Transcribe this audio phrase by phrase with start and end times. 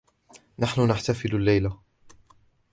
[0.59, 1.79] نحن نحتفل الليلة.